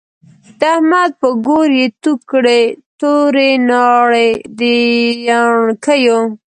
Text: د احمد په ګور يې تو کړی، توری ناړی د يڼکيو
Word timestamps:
د 0.59 0.61
احمد 0.75 1.11
په 1.21 1.29
ګور 1.45 1.69
يې 1.79 1.87
تو 2.01 2.11
کړی، 2.31 2.63
توری 2.99 3.51
ناړی 3.69 4.29
د 4.59 4.61
يڼکيو 5.29 6.19